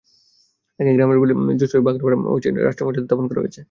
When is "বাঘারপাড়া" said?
1.85-2.15